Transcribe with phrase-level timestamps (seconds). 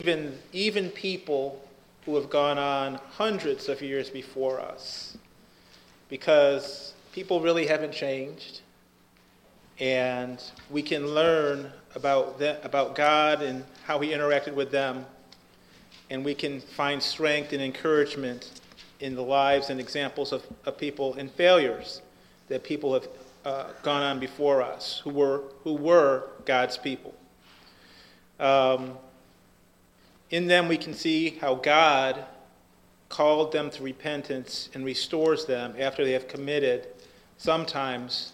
[0.00, 1.62] even, even people
[2.06, 5.18] who have gone on hundreds of years before us.
[6.08, 8.62] Because people really haven't changed.
[9.78, 15.04] And we can learn about, about God and how He interacted with them.
[16.08, 18.60] And we can find strength and encouragement
[19.00, 22.00] in the lives and examples of, of people and failures
[22.48, 23.08] that people have
[23.44, 27.14] uh, gone on before us who were, who were God's people.
[28.38, 28.96] Um,
[30.30, 32.24] in them, we can see how God
[33.08, 36.86] called them to repentance and restores them after they have committed
[37.36, 38.32] sometimes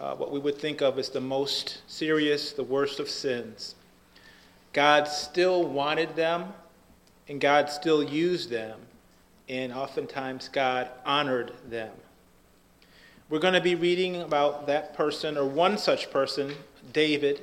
[0.00, 3.76] uh, what we would think of as the most serious, the worst of sins.
[4.72, 6.52] God still wanted them,
[7.28, 8.78] and God still used them,
[9.48, 11.92] and oftentimes God honored them.
[13.30, 16.54] We're going to be reading about that person, or one such person,
[16.92, 17.42] David,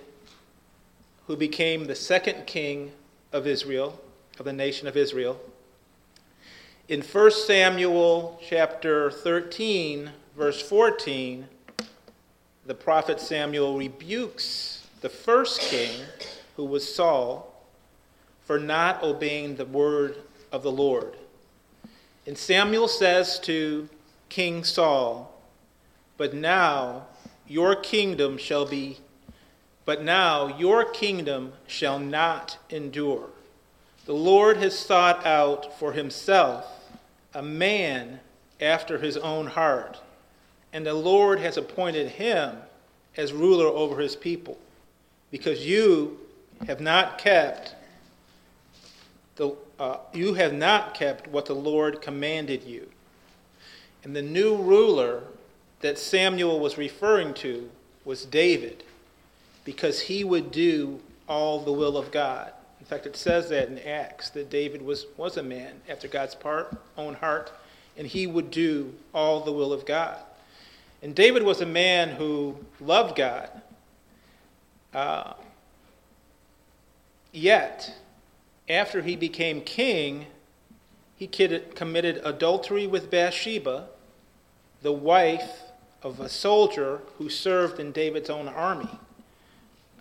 [1.27, 2.91] who became the second king
[3.33, 3.99] of Israel,
[4.39, 5.39] of the nation of Israel.
[6.87, 11.47] In 1 Samuel chapter 13, verse 14,
[12.65, 16.05] the prophet Samuel rebukes the first king,
[16.55, 17.61] who was Saul,
[18.45, 20.17] for not obeying the word
[20.51, 21.15] of the Lord.
[22.25, 23.89] And Samuel says to
[24.29, 25.33] King Saul,
[26.15, 27.07] but now
[27.47, 28.99] your kingdom shall be,
[29.85, 33.29] but now your kingdom shall not endure.
[34.05, 36.65] The Lord has sought out for himself
[37.33, 38.19] a man
[38.59, 39.99] after his own heart,
[40.71, 42.57] and the Lord has appointed him
[43.17, 44.57] as ruler over his people,
[45.31, 46.19] because you
[46.67, 47.75] have not kept
[49.35, 52.89] the, uh, you have not kept what the Lord commanded you.
[54.03, 55.23] And the new ruler
[55.81, 57.69] that Samuel was referring to
[58.05, 58.83] was David,
[59.63, 62.51] because he would do all the will of God.
[62.79, 66.35] In fact, it says that in Acts that David was, was a man after God's
[66.35, 67.51] part, own heart,
[67.97, 70.17] and he would do all the will of God.
[71.01, 73.49] And David was a man who loved God.
[74.93, 75.33] Uh,
[77.31, 77.95] yet,
[78.69, 80.27] after he became king,
[81.15, 83.87] he committed adultery with Bathsheba,
[84.81, 85.61] the wife
[86.01, 88.99] of a soldier who served in David's own army.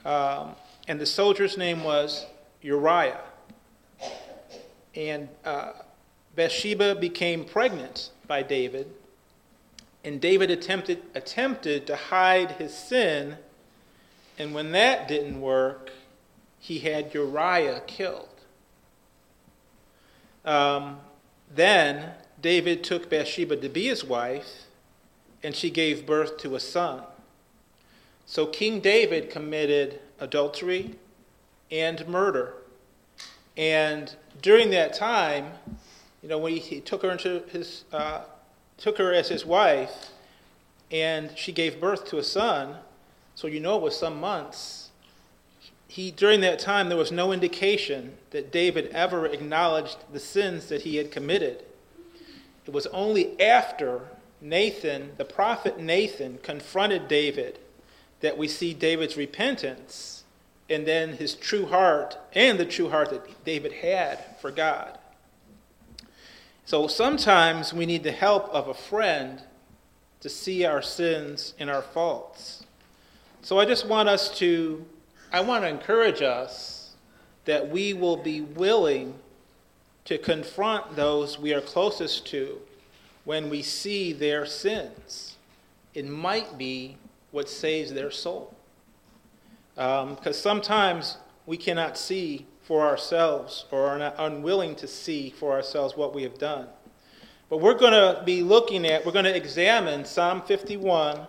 [0.04, 0.56] Um,
[0.88, 2.26] and the soldier's name was
[2.60, 3.20] Uriah.
[4.94, 5.72] And uh,
[6.34, 8.88] Bathsheba became pregnant by David,
[10.04, 13.36] and David attempted, attempted to hide his sin,
[14.38, 15.92] and when that didn't work,
[16.58, 18.28] he had Uriah killed.
[20.44, 20.98] Um,
[21.54, 24.64] then David took Bathsheba to be his wife,
[25.42, 27.02] and she gave birth to a son.
[28.26, 30.94] So King David committed adultery
[31.70, 32.54] and murder.
[33.56, 35.52] And during that time,
[36.22, 38.22] you know, when he, he took her into his, uh,
[38.78, 40.10] took her as his wife,
[40.90, 42.76] and she gave birth to a son,
[43.34, 44.90] so you know it was some months.
[45.88, 50.82] He, during that time, there was no indication that David ever acknowledged the sins that
[50.82, 51.64] he had committed.
[52.66, 54.02] It was only after
[54.40, 57.58] Nathan, the prophet Nathan, confronted David,
[58.22, 60.24] that we see David's repentance
[60.70, 64.98] and then his true heart and the true heart that David had for God.
[66.64, 69.42] So sometimes we need the help of a friend
[70.20, 72.64] to see our sins and our faults.
[73.42, 74.86] So I just want us to,
[75.32, 76.94] I want to encourage us
[77.44, 79.14] that we will be willing
[80.04, 82.60] to confront those we are closest to
[83.24, 85.36] when we see their sins.
[85.94, 86.96] It might be
[87.32, 88.54] what saves their soul.
[89.74, 95.52] Because um, sometimes we cannot see for ourselves or are not unwilling to see for
[95.52, 96.68] ourselves what we have done.
[97.50, 101.26] But we're going to be looking at, we're going to examine Psalm 51,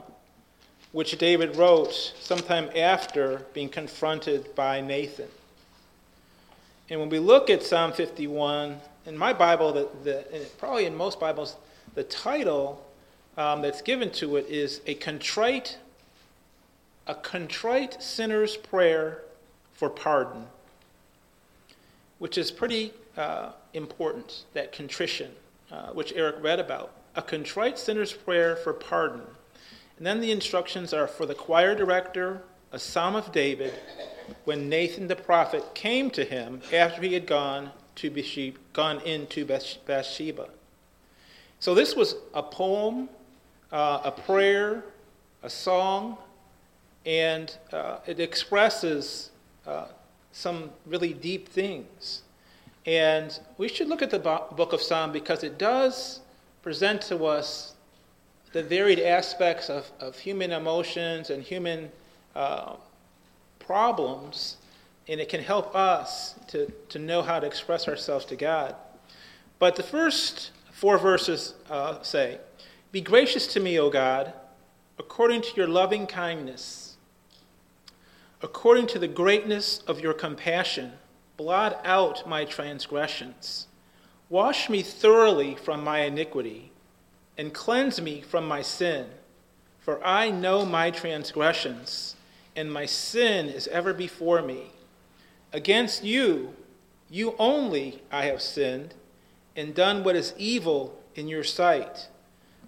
[0.91, 5.27] which David wrote sometime after being confronted by Nathan.
[6.89, 11.19] And when we look at Psalm 51, in my Bible, the, the, probably in most
[11.19, 11.55] Bibles,
[11.95, 12.85] the title
[13.37, 15.77] um, that's given to it is a contrite,
[17.07, 19.23] a contrite sinner's prayer
[19.73, 20.47] for pardon,
[22.19, 24.45] which is pretty uh, important.
[24.53, 25.31] That contrition,
[25.71, 29.21] uh, which Eric read about, a contrite sinner's prayer for pardon,
[29.97, 32.41] and then the instructions are for the choir director,
[32.71, 33.73] a psalm of David,
[34.45, 39.45] when Nathan the prophet came to him after he had gone to Bathsheba, gone into
[39.45, 40.49] Bathsheba.
[41.59, 43.09] So this was a poem,
[43.71, 44.83] uh, a prayer,
[45.43, 46.17] a song,
[47.05, 49.31] and uh, it expresses
[49.67, 49.85] uh,
[50.31, 52.23] some really deep things.
[52.85, 56.19] And we should look at the book of Psalm because it does
[56.61, 57.75] present to us
[58.51, 61.91] the varied aspects of, of human emotions and human
[62.35, 62.73] uh,
[63.59, 64.57] problems,
[65.07, 68.75] and it can help us to, to know how to express ourselves to God.
[69.59, 72.39] But the first four verses uh, say,
[72.91, 74.33] Be gracious to me, O God,
[74.99, 76.82] according to your loving kindness,
[78.43, 80.91] according to the greatness of your compassion
[81.35, 83.67] Blot out my transgressions.
[84.29, 86.71] Wash me thoroughly from my iniquity,
[87.39, 89.07] and cleanse me from my sin.
[89.79, 92.15] For I know my transgressions,
[92.55, 94.71] and my sin is ever before me.
[95.51, 96.53] Against you,
[97.09, 98.93] you only, I have sinned,
[99.55, 102.09] and done what is evil in your sight,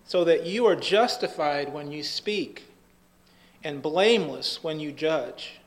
[0.05, 2.63] so that you are justified when you speak,
[3.63, 5.59] and blameless when you judge.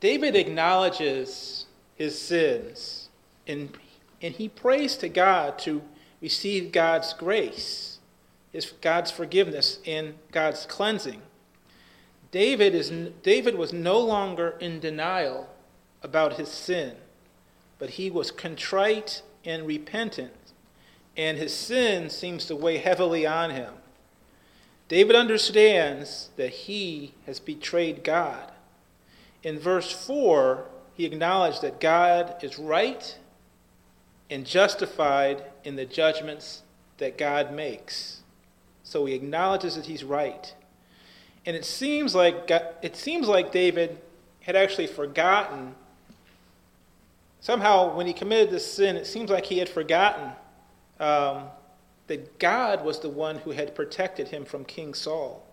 [0.00, 3.08] David acknowledges his sins
[3.46, 3.76] and,
[4.20, 5.82] and he prays to God to
[6.20, 7.98] receive God's grace,
[8.52, 11.22] his, God's forgiveness, and God's cleansing.
[12.30, 12.90] David, is,
[13.22, 15.48] David was no longer in denial
[16.02, 16.96] about his sin,
[17.78, 20.32] but he was contrite and repentant,
[21.16, 23.74] and his sin seems to weigh heavily on him.
[24.88, 28.53] David understands that he has betrayed God
[29.44, 33.16] in verse 4, he acknowledged that God is right
[34.30, 36.62] and justified in the judgments
[36.98, 38.22] that God makes.
[38.82, 40.52] So he acknowledges that he's right.
[41.44, 42.50] And it seems like,
[42.82, 43.98] it seems like David
[44.40, 45.74] had actually forgotten.
[47.40, 50.32] Somehow, when he committed this sin, it seems like he had forgotten
[50.98, 51.44] um,
[52.06, 55.46] that God was the one who had protected him from King Saul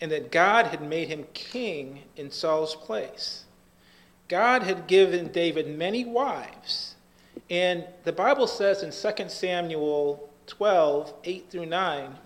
[0.00, 3.44] and that God had made him king in Saul's place.
[4.28, 6.94] God had given David many wives.
[7.50, 12.16] And the Bible says in 2 Samuel 12, 8 through 9,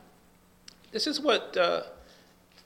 [0.91, 1.83] this is what uh,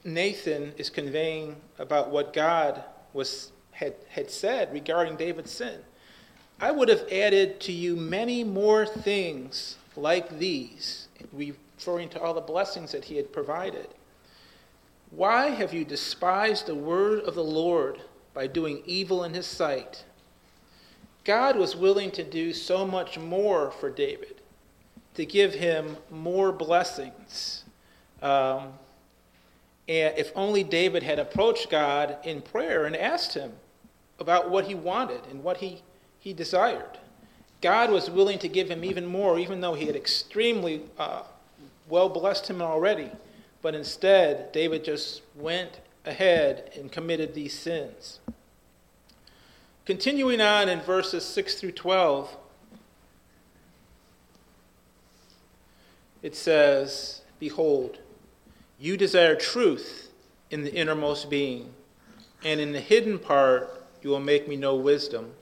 [0.05, 2.83] Nathan is conveying about what God
[3.13, 5.81] was, had, had said regarding David's sin.
[6.61, 12.41] I would have added to you many more things like these, referring to all the
[12.41, 13.89] blessings that he had provided.
[15.11, 18.01] Why have you despised the word of the Lord
[18.35, 20.05] by doing evil in his sight?
[21.25, 24.41] God was willing to do so much more for David,
[25.15, 27.65] to give him more blessings.
[28.23, 28.75] Um,
[29.89, 33.53] and if only David had approached God in prayer and asked him
[34.19, 35.83] about what he wanted and what he,
[36.19, 36.99] he desired.
[37.61, 41.23] God was willing to give him even more, even though he had extremely uh,
[41.89, 43.11] well blessed him already.
[43.67, 48.21] But instead, David just went ahead and committed these sins.
[49.85, 52.37] Continuing on in verses 6 through 12,
[56.23, 57.99] it says, Behold,
[58.79, 60.13] you desire truth
[60.49, 61.75] in the innermost being,
[62.45, 65.33] and in the hidden part you will make me know wisdom.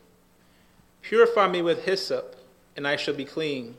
[1.03, 2.37] Purify me with hyssop,
[2.75, 3.77] and I shall be clean.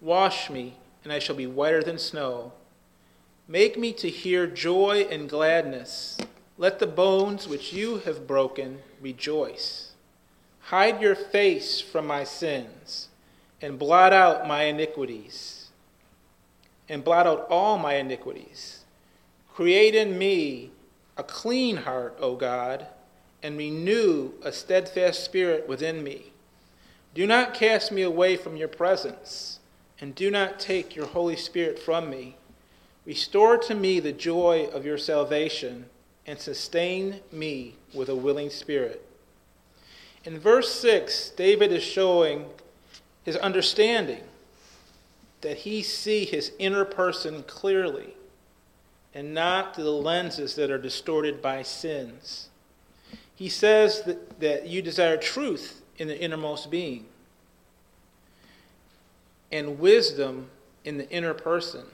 [0.00, 2.52] Wash me, and I shall be whiter than snow.
[3.50, 6.16] Make me to hear joy and gladness.
[6.56, 9.90] Let the bones which you have broken rejoice.
[10.60, 13.08] Hide your face from my sins
[13.60, 15.66] and blot out my iniquities.
[16.88, 18.84] And blot out all my iniquities.
[19.52, 20.70] Create in me
[21.16, 22.86] a clean heart, O God,
[23.42, 26.32] and renew a steadfast spirit within me.
[27.16, 29.58] Do not cast me away from your presence,
[30.00, 32.36] and do not take your Holy Spirit from me.
[33.06, 35.86] Restore to me the joy of your salvation
[36.26, 39.04] and sustain me with a willing spirit.
[40.24, 42.46] In verse 6, David is showing
[43.24, 44.22] his understanding
[45.40, 48.14] that he see his inner person clearly
[49.14, 52.48] and not through the lenses that are distorted by sins.
[53.34, 57.06] He says that, that you desire truth in the innermost being
[59.50, 60.48] and wisdom
[60.84, 61.84] in the inner person.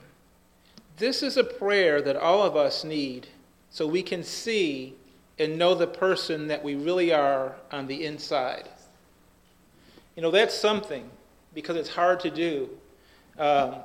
[0.97, 3.27] This is a prayer that all of us need
[3.69, 4.95] so we can see
[5.37, 8.67] and know the person that we really are on the inside.
[10.15, 11.07] You know, that's something
[11.53, 12.69] because it's hard to do.
[13.37, 13.75] Um,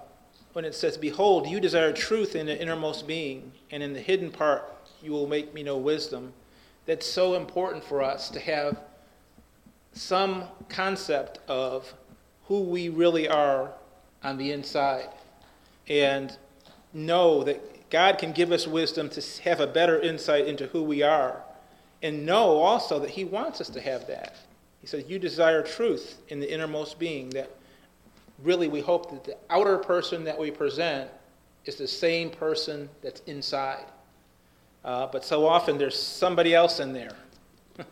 [0.54, 4.30] when it says, Behold, you desire truth in the innermost being, and in the hidden
[4.30, 4.70] part
[5.02, 6.32] you will make me know wisdom.
[6.86, 8.78] That's so important for us to have
[9.92, 11.92] some concept of
[12.46, 13.72] who we really are
[14.22, 15.08] on the inside.
[15.88, 16.36] And
[16.92, 21.02] know that God can give us wisdom to have a better insight into who we
[21.02, 21.42] are,
[22.02, 24.36] and know also that He wants us to have that.
[24.80, 27.50] He says, You desire truth in the innermost being, that
[28.42, 31.10] really we hope that the outer person that we present
[31.64, 33.84] is the same person that's inside.
[34.84, 37.12] Uh, but so often there's somebody else in there,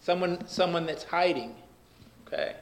[0.00, 1.54] someone, someone that's hiding.
[2.26, 2.56] Okay?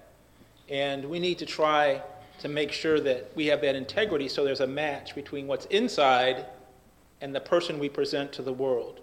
[0.69, 2.03] And we need to try
[2.39, 6.47] to make sure that we have that integrity so there's a match between what's inside
[7.21, 9.01] and the person we present to the world.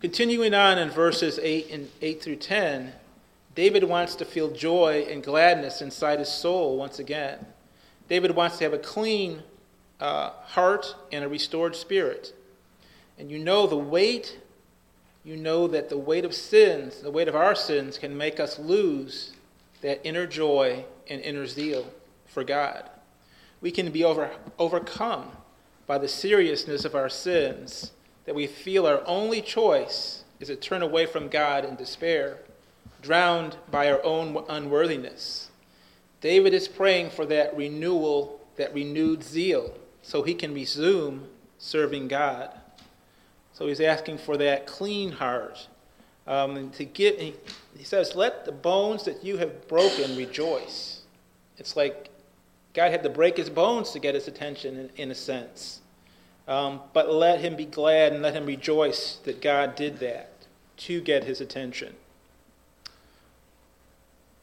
[0.00, 2.92] Continuing on in verses 8 and 8 through 10,
[3.54, 7.44] David wants to feel joy and gladness inside his soul once again.
[8.08, 9.42] David wants to have a clean
[9.98, 12.32] uh, heart and a restored spirit.
[13.18, 14.38] And you know the weight,
[15.24, 18.58] you know that the weight of sins, the weight of our sins, can make us
[18.58, 19.32] lose
[19.80, 21.86] that inner joy and inner zeal
[22.26, 22.88] for God.
[23.60, 25.30] We can be over, overcome
[25.86, 27.92] by the seriousness of our sins
[28.24, 32.38] that we feel our only choice is to turn away from God in despair,
[33.00, 35.50] drowned by our own unworthiness.
[36.20, 41.26] David is praying for that renewal, that renewed zeal, so he can resume
[41.58, 42.50] serving God.
[43.52, 45.66] So he's asking for that clean heart
[46.28, 47.34] um, to get, he,
[47.76, 51.00] he says, let the bones that you have broken rejoice.
[51.56, 52.10] It's like
[52.74, 55.80] God had to break his bones to get his attention, in, in a sense.
[56.46, 60.30] Um, but let him be glad and let him rejoice that God did that
[60.78, 61.94] to get his attention.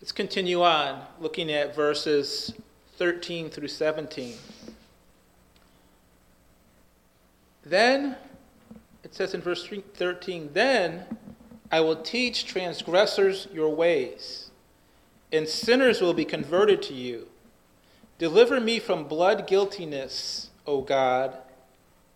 [0.02, 2.54] Let's continue on looking at verses
[2.98, 4.36] 13 through 17.
[7.64, 8.16] Then,
[9.04, 11.06] it says in verse 13, then
[11.72, 14.52] I will teach transgressors your ways,
[15.32, 17.28] and sinners will be converted to you.
[18.18, 21.38] Deliver me from blood guiltiness, O God,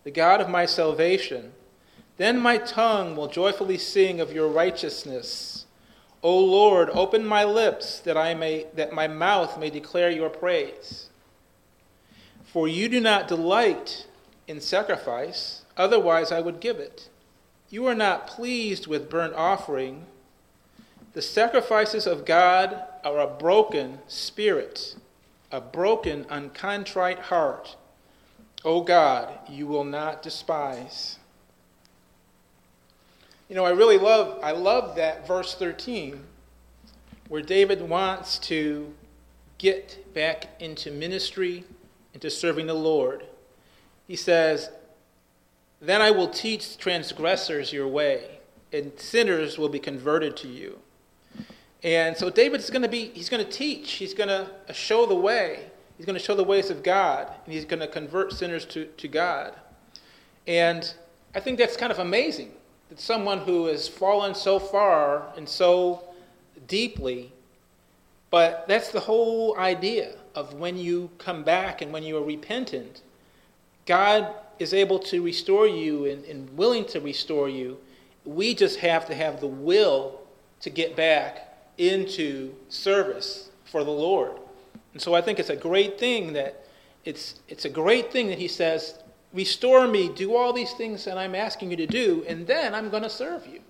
[0.04, 1.52] the God of my salvation.
[2.16, 5.66] Then my tongue will joyfully sing of your righteousness.
[6.22, 11.08] O Lord, open my lips that I may that my mouth may declare your praise.
[12.44, 14.06] For you do not delight
[14.46, 17.08] in sacrifice, otherwise I would give it.
[17.70, 20.06] You are not pleased with burnt offering.
[21.12, 24.96] The sacrifices of God are a broken spirit,
[25.52, 27.76] a broken, uncontrite heart.
[28.64, 31.18] O God, you will not despise.
[33.48, 36.24] You know, I really love I love that verse 13
[37.28, 38.92] where David wants to
[39.58, 41.64] get back into ministry,
[42.12, 43.24] into serving the Lord.
[44.08, 44.70] He says,
[45.80, 48.38] then I will teach transgressors your way,
[48.72, 50.78] and sinners will be converted to you.
[51.82, 55.14] And so David's going to be, he's going to teach, he's going to show the
[55.14, 58.66] way, he's going to show the ways of God, and he's going to convert sinners
[58.66, 59.54] to, to God.
[60.46, 60.92] And
[61.34, 62.52] I think that's kind of amazing
[62.90, 66.04] that someone who has fallen so far and so
[66.66, 67.32] deeply,
[68.30, 73.02] but that's the whole idea of when you come back and when you are repentant,
[73.86, 77.78] God is able to restore you and, and willing to restore you.
[78.24, 80.20] We just have to have the will
[80.60, 84.32] to get back into service for the Lord.
[84.92, 86.66] And so I think it's a great thing that
[87.06, 88.98] it's, it's a great thing that he says,
[89.32, 92.90] Restore me, do all these things that I'm asking you to do, and then I'm
[92.90, 93.60] going to serve you.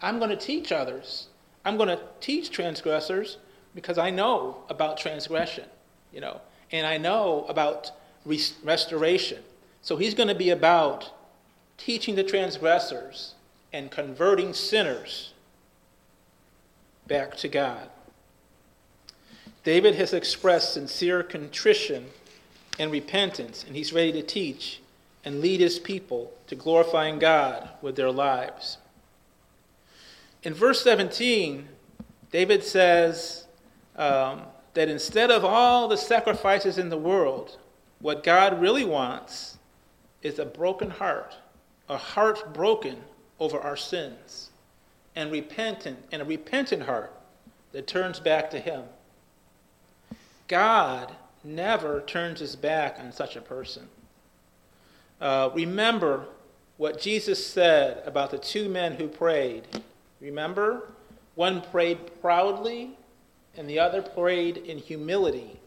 [0.00, 1.28] I'm going to teach others.
[1.64, 3.36] I'm going to teach transgressors
[3.74, 5.64] because I know about transgression,
[6.10, 6.40] you know,
[6.72, 7.90] and I know about
[8.24, 9.42] restoration.
[9.84, 11.12] So he's going to be about
[11.76, 13.34] teaching the transgressors
[13.70, 15.34] and converting sinners
[17.06, 17.90] back to God.
[19.62, 22.06] David has expressed sincere contrition
[22.78, 24.80] and repentance, and he's ready to teach
[25.22, 28.78] and lead his people to glorifying God with their lives.
[30.44, 31.68] In verse 17,
[32.32, 33.44] David says
[33.96, 37.58] um, that instead of all the sacrifices in the world,
[38.00, 39.58] what God really wants
[40.24, 41.36] is a broken heart,
[41.88, 42.96] a heart broken
[43.38, 44.50] over our sins,
[45.14, 47.12] and repentant, and a repentant heart
[47.70, 48.82] that turns back to Him.
[50.48, 51.12] God
[51.44, 53.88] never turns his back on such a person.
[55.20, 56.26] Uh, remember
[56.76, 59.66] what Jesus said about the two men who prayed.
[60.20, 60.88] Remember?
[61.34, 62.96] One prayed proudly,
[63.56, 65.60] and the other prayed in humility.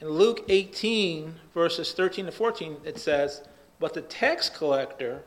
[0.00, 3.42] In Luke 18, verses 13 to 14, it says,
[3.80, 5.22] but the tax collector,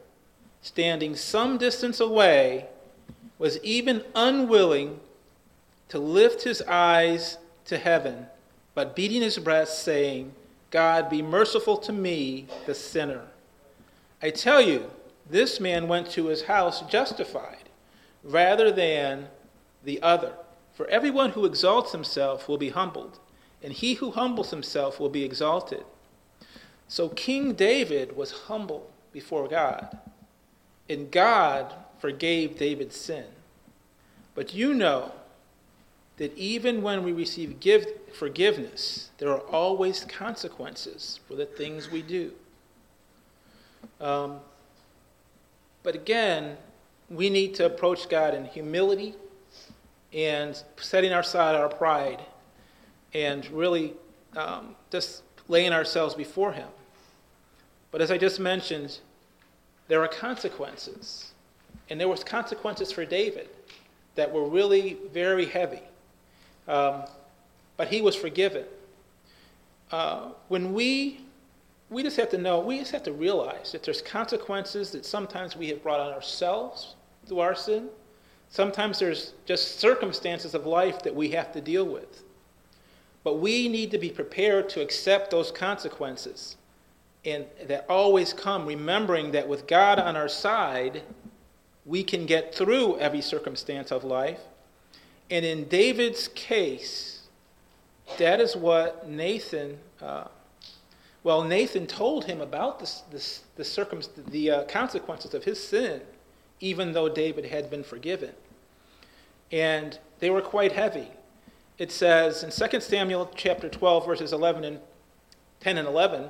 [0.62, 2.68] standing some distance away,
[3.38, 5.00] was even unwilling
[5.90, 8.28] to lift his eyes to heaven,
[8.74, 10.34] but beating his breast, saying,
[10.70, 13.24] God, be merciful to me, the sinner.
[14.22, 14.92] I tell you,
[15.30, 17.70] this man went to his house justified,
[18.24, 19.28] rather than
[19.84, 20.34] the other.
[20.74, 23.20] For everyone who exalts himself will be humbled,
[23.64, 25.84] and he who humbles himself will be exalted.
[26.92, 29.98] So King David was humble before God,
[30.90, 33.24] and God forgave David's sin.
[34.36, 35.14] But you know
[36.18, 42.02] that even when we receive give, forgiveness, there are always consequences for the things we
[42.02, 42.34] do.
[44.02, 44.42] Um,
[45.84, 46.58] but again,
[47.10, 49.16] we need to approach God in humility
[50.12, 52.20] and setting aside our pride
[53.14, 53.94] and really
[54.36, 56.68] um, just laying ourselves before Him.
[57.92, 59.00] But as I just mentioned,
[59.88, 61.32] there are consequences.
[61.90, 63.50] And there was consequences for David
[64.16, 65.82] that were really very heavy.
[66.68, 67.04] Um,
[67.78, 68.66] but he was forgiven.
[69.92, 71.22] Uh, when we,
[71.90, 75.58] we just have to know, we just have to realize that there's consequences that sometimes
[75.58, 76.96] we have brought on ourselves
[77.26, 77.90] through our sin.
[78.50, 82.24] Sometimes there's just circumstances of life that we have to deal with.
[83.24, 86.56] But we need to be prepared to accept those consequences
[87.24, 91.04] and that always come remembering that with God on our side,
[91.86, 94.40] we can get through every circumstance of life.
[95.30, 97.22] And in David's case,
[98.18, 100.26] that is what Nathan, uh,
[101.24, 106.02] well, Nathan told him about this, this, the, circum, the uh, consequences of his sin,
[106.60, 108.32] even though David had been forgiven.
[109.52, 111.12] And they were quite heavy.
[111.78, 114.80] It says in 2 Samuel chapter 12, verses 11 and
[115.62, 116.30] 10 and 11,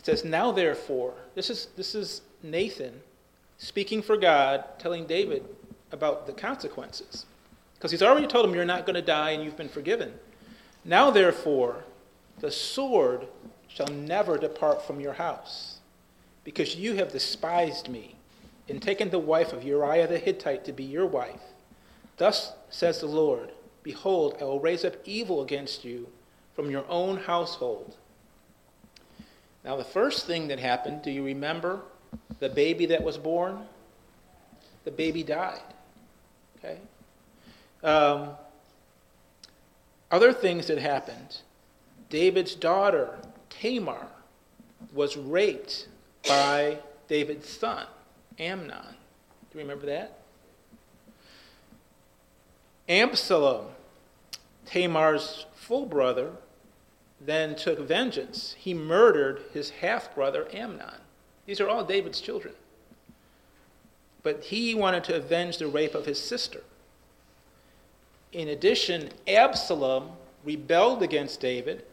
[0.00, 3.02] it says, Now therefore, this is, this is Nathan
[3.58, 5.44] speaking for God, telling David
[5.92, 7.26] about the consequences.
[7.74, 10.14] Because he's already told him, You're not going to die and you've been forgiven.
[10.86, 11.84] Now therefore,
[12.38, 13.26] the sword
[13.68, 15.80] shall never depart from your house,
[16.44, 18.14] because you have despised me
[18.70, 21.42] and taken the wife of Uriah the Hittite to be your wife.
[22.16, 23.50] Thus says the Lord
[23.82, 26.08] Behold, I will raise up evil against you
[26.56, 27.96] from your own household
[29.64, 31.82] now, the first thing that happened, do you remember
[32.38, 33.60] the baby that was born?
[34.84, 35.60] The baby died.
[36.58, 36.78] Okay?
[37.82, 38.30] Um,
[40.10, 41.38] other things that happened
[42.08, 43.18] David's daughter,
[43.50, 44.06] Tamar,
[44.92, 45.86] was raped
[46.26, 47.86] by David's son,
[48.38, 48.96] Amnon.
[49.52, 50.18] Do you remember that?
[52.88, 53.66] Absalom,
[54.66, 56.32] Tamar's full brother,
[57.20, 58.54] then took vengeance.
[58.58, 61.00] He murdered his half brother Amnon.
[61.46, 62.54] These are all David's children.
[64.22, 66.62] But he wanted to avenge the rape of his sister.
[68.32, 70.10] In addition, Absalom
[70.44, 71.84] rebelled against David,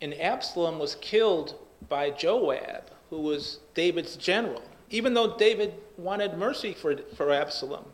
[0.00, 1.54] and Absalom was killed
[1.88, 4.62] by Joab, who was David's general.
[4.90, 7.84] Even though David wanted mercy for, for Absalom,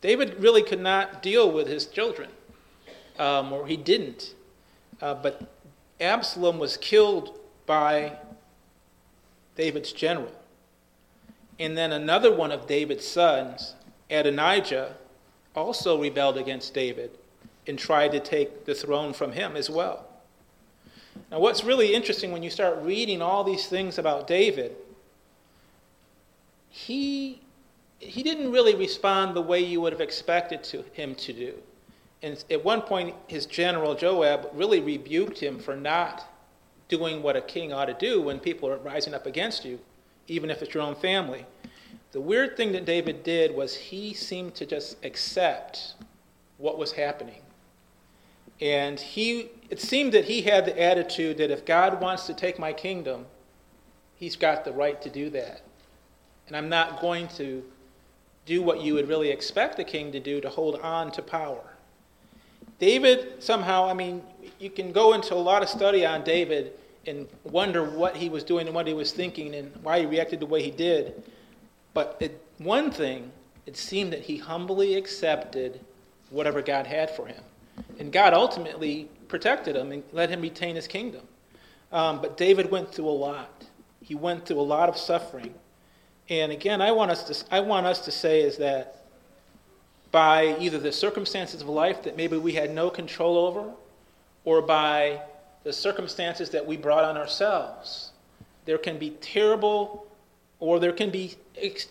[0.00, 2.30] David really could not deal with his children,
[3.18, 4.34] um, or he didn't.
[5.00, 5.54] Uh, but
[6.00, 8.16] Absalom was killed by
[9.56, 10.32] David's general.
[11.58, 13.74] And then another one of David's sons,
[14.10, 14.94] Adonijah,
[15.54, 17.10] also rebelled against David
[17.66, 20.06] and tried to take the throne from him as well.
[21.30, 24.76] Now, what's really interesting when you start reading all these things about David,
[26.68, 27.40] he,
[27.98, 31.54] he didn't really respond the way you would have expected to, him to do.
[32.22, 36.24] And at one point, his general Joab really rebuked him for not
[36.88, 39.78] doing what a king ought to do when people are rising up against you,
[40.28, 41.44] even if it's your own family.
[42.12, 45.94] The weird thing that David did was he seemed to just accept
[46.58, 47.42] what was happening.
[48.60, 52.58] And he, it seemed that he had the attitude that if God wants to take
[52.58, 53.26] my kingdom,
[54.14, 55.60] he's got the right to do that.
[56.46, 57.62] And I'm not going to
[58.46, 61.75] do what you would really expect the king to do to hold on to power.
[62.78, 64.22] David, somehow, I mean,
[64.58, 66.72] you can go into a lot of study on David
[67.06, 70.40] and wonder what he was doing and what he was thinking and why he reacted
[70.40, 71.22] the way he did.
[71.94, 73.30] But it, one thing,
[73.64, 75.80] it seemed that he humbly accepted
[76.30, 77.42] whatever God had for him.
[77.98, 81.22] And God ultimately protected him and let him retain his kingdom.
[81.92, 83.64] Um, but David went through a lot.
[84.02, 85.54] He went through a lot of suffering.
[86.28, 89.05] And again, I want us to, I want us to say is that
[90.16, 93.70] by either the circumstances of life that maybe we had no control over
[94.46, 95.20] or by
[95.62, 98.12] the circumstances that we brought on ourselves.
[98.64, 100.06] There can be terrible
[100.58, 101.34] or there can be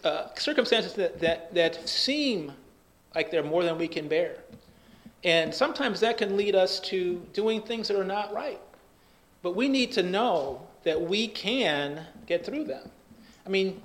[0.04, 2.52] uh, circumstances that, that, that seem
[3.14, 4.38] like they're more than we can bear.
[5.24, 8.60] And sometimes that can lead us to doing things that are not right.
[9.44, 12.90] But we need to know that we can get through them.
[13.46, 13.80] I mean,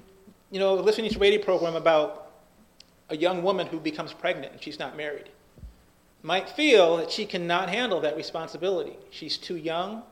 [0.51, 2.20] you know, listening to radio program about
[3.11, 5.29] a young woman who becomes pregnant and she's not married
[6.23, 8.97] might feel that she cannot handle that responsibility.
[9.11, 10.03] She's too young,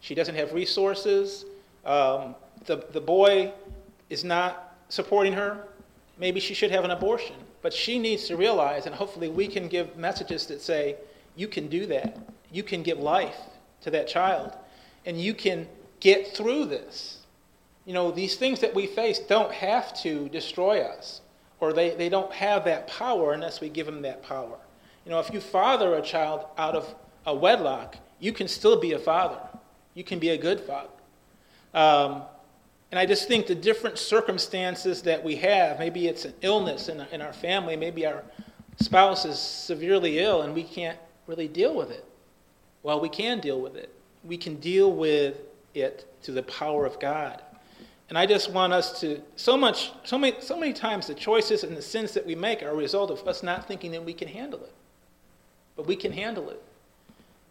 [0.00, 1.44] she doesn't have resources,
[1.84, 2.34] um,
[2.66, 3.52] the, the boy
[4.10, 5.68] is not supporting her.
[6.18, 7.36] Maybe she should have an abortion.
[7.62, 10.96] But she needs to realize, and hopefully we can give messages that say,
[11.36, 12.18] you can do that.
[12.50, 13.38] You can give life
[13.82, 14.52] to that child,
[15.06, 15.66] and you can
[16.00, 17.18] get through this.
[17.86, 21.20] You know, these things that we face don't have to destroy us,
[21.62, 24.58] or they, they don't have that power unless we give them that power.
[25.04, 26.92] You know, if you father a child out of
[27.24, 29.38] a wedlock, you can still be a father.
[29.94, 30.88] You can be a good father.
[31.72, 32.22] Um,
[32.90, 37.00] and I just think the different circumstances that we have, maybe it's an illness in,
[37.12, 38.24] in our family, maybe our
[38.80, 40.98] spouse is severely ill and we can't
[41.28, 42.04] really deal with it.
[42.82, 43.94] Well, we can deal with it.
[44.24, 45.36] We can deal with
[45.74, 47.40] it through the power of God.
[48.12, 51.64] And I just want us to so much, so many, so many times the choices
[51.64, 54.12] and the sins that we make are a result of us not thinking that we
[54.12, 54.74] can handle it.
[55.76, 56.62] But we can handle it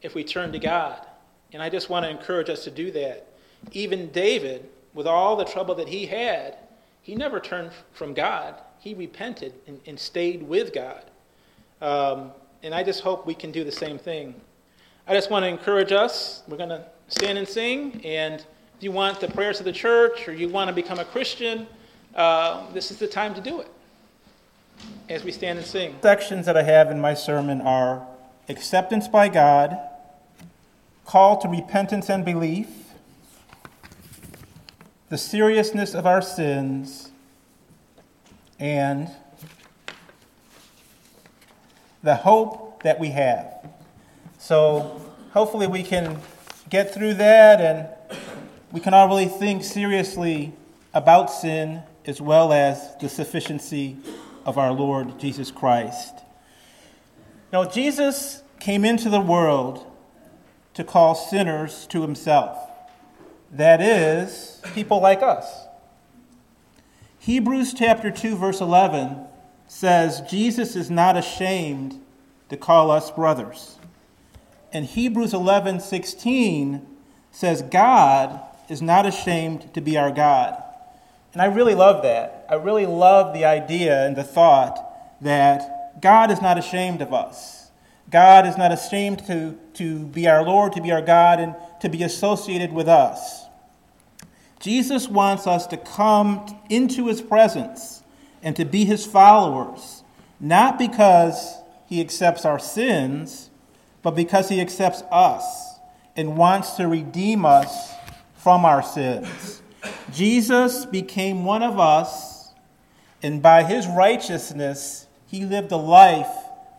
[0.04, 1.04] if we turn to God.
[1.52, 3.26] And I just want to encourage us to do that.
[3.72, 6.58] Even David, with all the trouble that he had,
[7.02, 8.54] he never turned from God.
[8.78, 11.06] He repented and, and stayed with God.
[11.82, 14.36] Um, and I just hope we can do the same thing.
[15.08, 16.44] I just want to encourage us.
[16.48, 18.00] We're going to stand and sing.
[18.06, 18.46] And
[18.82, 21.68] you want the prayers of the church or you want to become a Christian,
[22.16, 23.68] uh, this is the time to do it
[25.10, 25.96] as we stand and sing.
[26.02, 28.06] Sections that I have in my sermon are
[28.50, 29.78] acceptance by God,
[31.06, 32.68] call to repentance and belief,
[35.10, 37.12] the seriousness of our sins,
[38.60, 39.10] and
[42.02, 43.70] the hope that we have.
[44.40, 45.02] So,
[45.34, 46.20] hopefully, we can
[46.70, 47.88] get through that and
[48.72, 50.54] we can all really think seriously
[50.94, 53.98] about sin as well as the sufficiency
[54.46, 56.16] of our Lord Jesus Christ.
[57.52, 59.86] Now, Jesus came into the world
[60.74, 62.58] to call sinners to himself.
[63.52, 65.66] That is, people like us.
[67.20, 69.18] Hebrews chapter 2, verse 11
[69.68, 72.02] says, Jesus is not ashamed
[72.50, 73.78] to call us brothers.
[74.72, 76.88] And Hebrews 11, 16
[77.32, 80.64] says, God is not ashamed to be our God.
[81.34, 82.46] And I really love that.
[82.50, 84.80] I really love the idea and the thought
[85.20, 87.70] that God is not ashamed of us.
[88.10, 91.90] God is not ashamed to, to be our Lord, to be our God, and to
[91.90, 93.46] be associated with us.
[94.62, 98.04] Jesus wants us to come into his presence
[98.42, 100.04] and to be his followers,
[100.40, 101.58] not because
[101.88, 103.50] he accepts our sins,
[104.02, 105.76] but because he accepts us
[106.16, 107.92] and wants to redeem us
[108.42, 109.62] from our sins.
[110.12, 112.54] Jesus became one of us,
[113.22, 116.32] and by his righteousness, he lived a life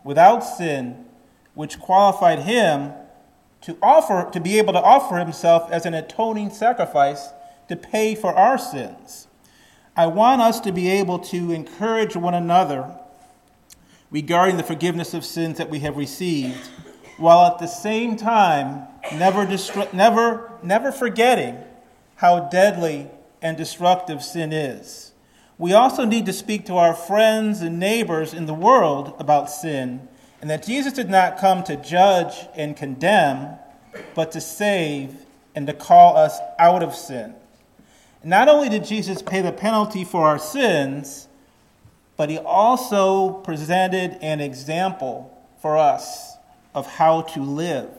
[0.03, 1.05] without sin,
[1.53, 2.91] which qualified him
[3.61, 7.29] to offer to be able to offer himself as an atoning sacrifice
[7.69, 9.27] to pay for our sins.
[9.95, 12.93] I want us to be able to encourage one another
[14.11, 16.69] regarding the forgiveness of sins that we have received,
[17.17, 19.45] while at the same time never,
[19.93, 21.57] never, never forgetting
[22.15, 23.07] how deadly
[23.41, 25.11] and destructive sin is.
[25.57, 30.07] We also need to speak to our friends and neighbors in the world about sin,
[30.41, 33.57] and that Jesus did not come to judge and condemn,
[34.15, 37.35] but to save and to call us out of sin.
[38.23, 41.27] Not only did Jesus pay the penalty for our sins,
[42.17, 45.29] but he also presented an example
[45.61, 46.32] for us
[46.73, 47.89] of how to live.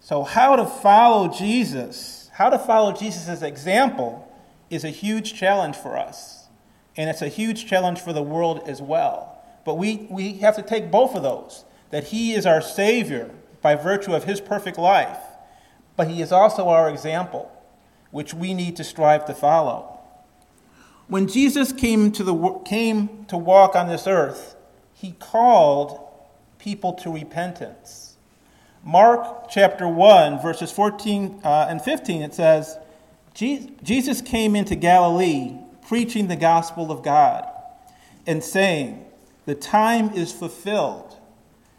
[0.00, 4.30] So, how to follow Jesus how to follow Jesus' example
[4.68, 6.48] is a huge challenge for us.
[6.94, 9.42] And it's a huge challenge for the world as well.
[9.64, 13.30] But we, we have to take both of those that He is our Savior
[13.62, 15.16] by virtue of His perfect life,
[15.96, 17.50] but He is also our example,
[18.10, 19.98] which we need to strive to follow.
[21.08, 24.56] When Jesus came to, the, came to walk on this earth,
[24.92, 26.05] He called
[26.66, 28.16] people to repentance.
[28.82, 32.76] Mark chapter 1, verses 14 uh, and 15, it says,
[33.34, 37.48] Jesus came into Galilee preaching the gospel of God
[38.26, 39.06] and saying,
[39.44, 41.16] The time is fulfilled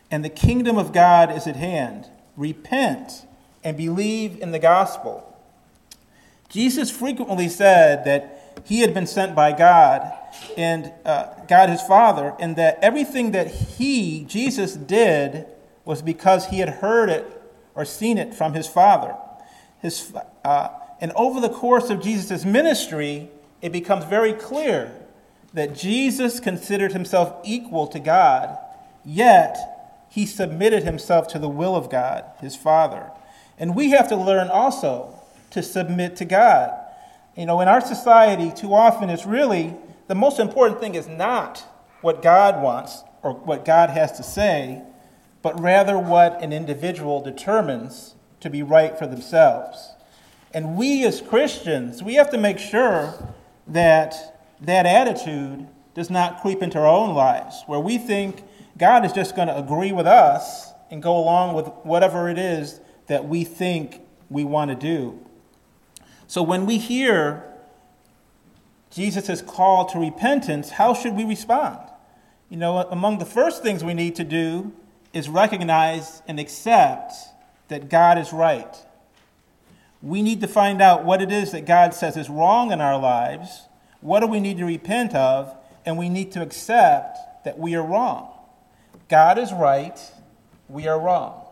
[0.10, 2.08] and the kingdom of God is at hand.
[2.38, 3.28] Repent
[3.65, 5.38] and believe in the gospel.
[6.47, 10.12] Jesus frequently said that he had been sent by God
[10.56, 15.46] and uh, God his Father, and that everything that he, Jesus, did
[15.86, 17.26] was because he had heard it
[17.76, 19.15] or seen it from his father.
[19.82, 23.30] His, uh, and over the course of Jesus' ministry,
[23.62, 24.93] it becomes very clear
[25.54, 28.58] that Jesus considered himself equal to God,
[29.06, 33.12] yet he submitted himself to the will of God, his Father.
[33.58, 35.13] And we have to learn also
[35.52, 36.74] to submit to God.
[37.38, 39.76] You know, in our society, too often it's really
[40.08, 41.63] the most important thing is not
[42.02, 44.82] what God wants or what God has to say,
[45.43, 49.93] but rather what an individual determines to be right for themselves.
[50.52, 53.13] And we as Christians, we have to make sure
[53.67, 58.43] that that attitude does not creep into our own lives, where we think
[58.80, 62.80] God is just going to agree with us and go along with whatever it is
[63.06, 65.19] that we think we want to do.
[66.28, 67.44] So when we hear
[68.92, 71.80] Jesus' call to repentance, how should we respond?
[72.50, 74.74] You know, among the first things we need to do
[75.13, 77.13] is recognize and accept
[77.70, 78.76] that God is right.
[80.02, 83.00] We need to find out what it is that God says is wrong in our
[83.00, 83.63] lives,
[84.02, 87.84] what do we need to repent of, and we need to accept that we are
[87.84, 88.30] wrong.
[89.10, 90.00] God is right,
[90.68, 91.46] we are wrong.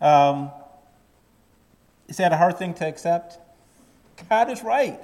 [0.00, 0.50] Um,
[2.08, 3.38] is that a hard thing to accept?
[4.28, 5.00] God is right.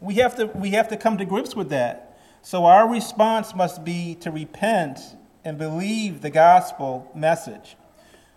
[0.00, 2.18] We have to, we have to come to grips with that.
[2.42, 4.98] So our response must be to repent
[5.44, 7.76] and believe the gospel message.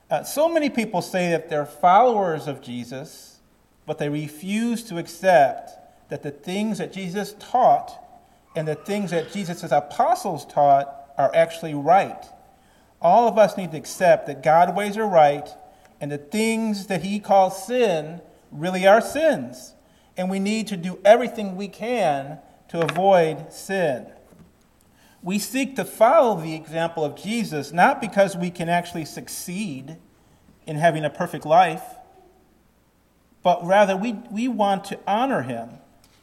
[0.10, 3.39] Uh, so many people say that they're followers of Jesus,
[3.86, 5.71] but they refuse to accept
[6.10, 7.91] that the things that Jesus taught
[8.56, 12.26] and the things that Jesus' apostles taught are actually right.
[13.02, 15.49] All of us need to accept that God's ways are right
[15.99, 18.21] and the things that he calls sin
[18.52, 19.73] really are sins.
[20.15, 24.08] And we need to do everything we can to avoid sin.
[25.21, 29.97] We seek to follow the example of Jesus not because we can actually succeed
[30.65, 31.84] in having a perfect life,
[33.41, 35.69] but rather we, we want to honor him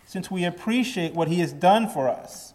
[0.06, 2.52] since we appreciate what he has done for us.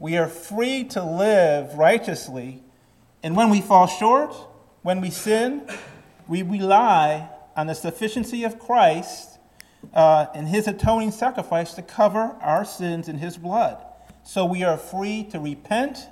[0.00, 2.62] We are free to live righteously,
[3.22, 4.34] and when we fall short,
[4.82, 5.68] when we sin,
[6.28, 9.35] we rely on the sufficiency of Christ
[9.94, 13.82] uh, and his atoning sacrifice to cover our sins in his blood
[14.26, 16.08] so we are free to repent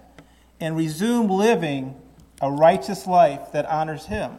[0.61, 2.01] and resume living
[2.41, 4.39] a righteous life that honors Him.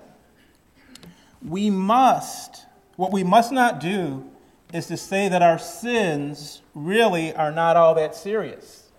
[1.42, 4.26] We must, what we must not do
[4.74, 8.92] is to say that our sins really are not all that serious.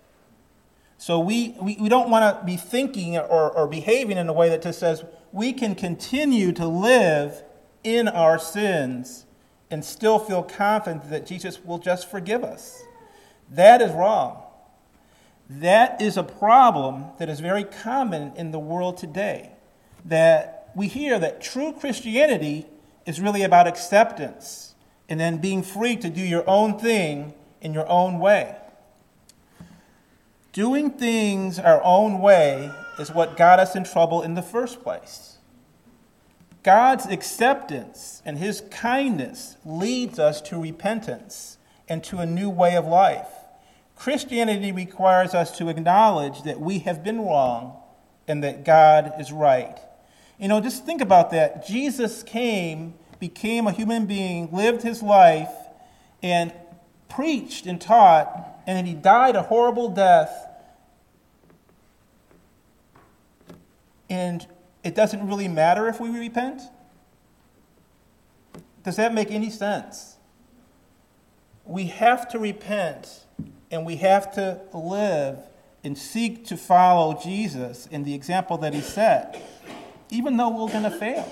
[0.99, 4.49] So we, we, we don't want to be thinking or, or behaving in a way
[4.49, 7.43] that just says we can continue to live
[7.83, 9.25] in our sins
[9.69, 12.81] and still feel confident that Jesus will just forgive us.
[13.51, 14.43] That is wrong.
[15.49, 19.51] That is a problem that is very common in the world today.
[20.05, 22.67] That we hear that true Christianity
[23.05, 24.75] is really about acceptance
[25.09, 28.55] and then being free to do your own thing in your own way.
[30.51, 35.36] Doing things our own way is what got us in trouble in the first place.
[36.67, 42.85] God's acceptance and his kindness leads us to repentance and to a new way of
[42.85, 43.29] life.
[43.95, 47.77] Christianity requires us to acknowledge that we have been wrong
[48.27, 49.79] and that God is right.
[50.37, 51.65] You know, just think about that.
[51.65, 55.53] Jesus came, became a human being, lived his life,
[56.21, 56.51] and
[57.07, 60.49] preached and taught, and then he died a horrible death.
[64.09, 64.45] And
[64.83, 66.61] it doesn't really matter if we repent?
[68.83, 70.15] Does that make any sense?
[71.65, 73.25] We have to repent
[73.69, 75.39] and we have to live
[75.83, 79.41] and seek to follow Jesus in the example that he set,
[80.09, 81.29] even though we're going to fail.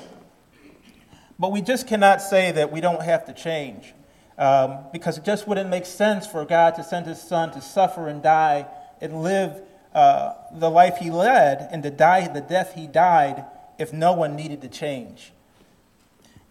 [1.40, 3.94] But we just cannot say that we don't have to change
[4.38, 8.08] um, because it just wouldn't make sense for God to send his son to suffer
[8.08, 8.68] and die
[9.02, 9.62] and live
[9.96, 13.46] uh, the life he led and to die the death he died
[13.80, 15.32] if no one needed to change.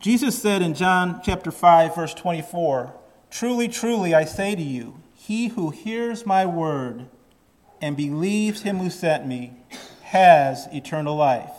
[0.01, 2.95] Jesus said in John chapter 5 verse 24,
[3.31, 7.07] "Truly, truly I say to you, he who hears my word
[7.81, 9.53] and believes him who sent me
[10.05, 11.53] has eternal life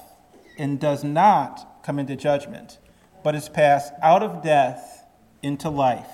[0.57, 2.79] and does not come into judgment,
[3.23, 5.05] but is passed out of death
[5.43, 6.09] into life.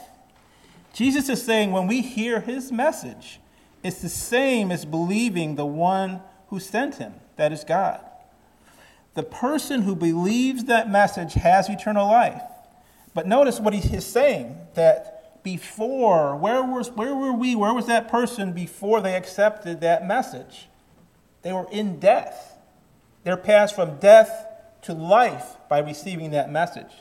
[0.94, 3.40] Jesus is saying when we hear his message,
[3.84, 8.02] it's the same as believing the one who sent him, that is God.
[9.14, 12.42] The person who believes that message has eternal life.
[13.14, 16.36] But notice what he is saying that before?
[16.36, 17.56] Where, was, where were we?
[17.56, 20.68] Where was that person before they accepted that message?
[21.42, 22.58] They were in death.
[23.24, 24.48] They're passed from death
[24.84, 26.92] to life by receiving that message.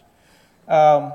[0.69, 1.13] Um,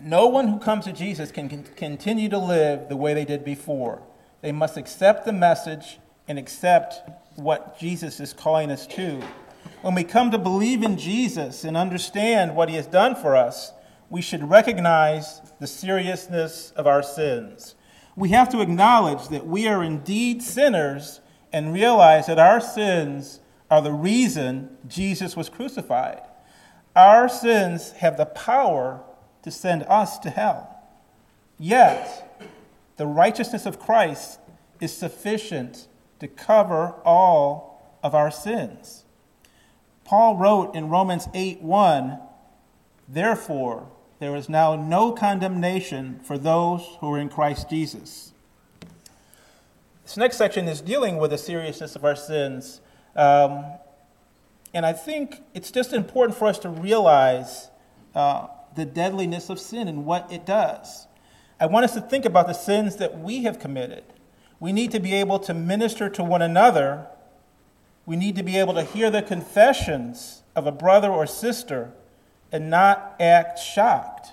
[0.00, 4.02] no one who comes to Jesus can continue to live the way they did before.
[4.44, 7.00] They must accept the message and accept
[7.36, 9.22] what Jesus is calling us to.
[9.80, 13.72] When we come to believe in Jesus and understand what he has done for us,
[14.10, 17.74] we should recognize the seriousness of our sins.
[18.16, 23.80] We have to acknowledge that we are indeed sinners and realize that our sins are
[23.80, 26.20] the reason Jesus was crucified.
[26.94, 29.02] Our sins have the power
[29.42, 30.70] to send us to hell.
[31.58, 32.33] Yet,
[32.96, 34.38] the righteousness of Christ
[34.80, 35.88] is sufficient
[36.20, 39.04] to cover all of our sins.
[40.04, 42.18] Paul wrote in Romans 8 1,
[43.08, 48.32] Therefore, there is now no condemnation for those who are in Christ Jesus.
[50.02, 52.80] This next section is dealing with the seriousness of our sins.
[53.16, 53.64] Um,
[54.74, 57.70] and I think it's just important for us to realize
[58.14, 61.06] uh, the deadliness of sin and what it does.
[61.60, 64.04] I want us to think about the sins that we have committed.
[64.60, 67.06] We need to be able to minister to one another.
[68.06, 71.92] We need to be able to hear the confessions of a brother or sister
[72.52, 74.28] and not act shocked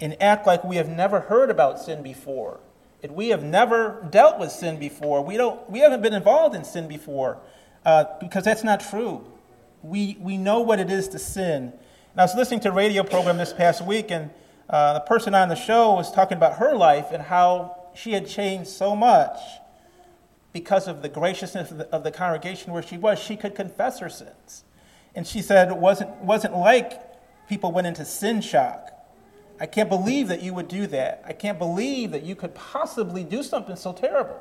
[0.00, 2.60] and act like we have never heard about sin before.
[3.02, 6.64] If we have never dealt with sin before, we, don't, we haven't been involved in
[6.64, 7.38] sin before,
[7.84, 9.24] uh, because that's not true
[9.84, 11.72] we, we know what it is to sin.
[12.12, 14.30] And I was listening to a radio program this past week, and
[14.68, 18.26] uh, the person on the show was talking about her life and how she had
[18.28, 19.38] changed so much
[20.52, 23.18] because of the graciousness of the, of the congregation where she was.
[23.18, 24.64] She could confess her sins.
[25.14, 27.00] And she said it wasn't, wasn't like
[27.48, 28.90] people went into sin shock.
[29.60, 31.22] I can't believe that you would do that.
[31.26, 34.40] I can't believe that you could possibly do something so terrible.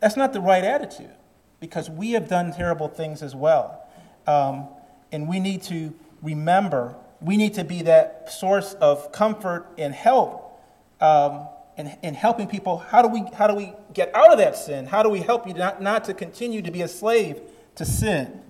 [0.00, 1.14] That's not the right attitude
[1.60, 3.86] because we have done terrible things as well.
[4.26, 4.68] Um,
[5.12, 10.60] and we need to remember, we need to be that source of comfort and help
[11.00, 12.78] um, in, in helping people.
[12.78, 14.86] How do, we, how do we get out of that sin?
[14.86, 17.40] How do we help you not, not to continue to be a slave
[17.76, 18.42] to sin?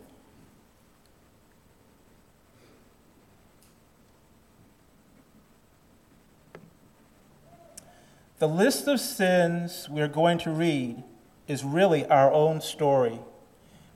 [8.39, 11.03] The list of sins we're going to read
[11.49, 13.19] is really our own story.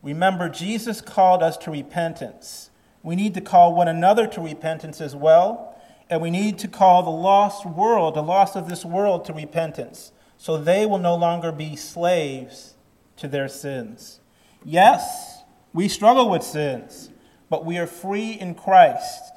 [0.03, 2.71] Remember, Jesus called us to repentance.
[3.03, 5.77] We need to call one another to repentance as well,
[6.09, 10.13] and we need to call the lost world, the lost of this world, to repentance,
[10.39, 12.75] so they will no longer be slaves
[13.17, 14.21] to their sins.
[14.65, 17.11] Yes, we struggle with sins,
[17.51, 19.33] but we are free in Christ.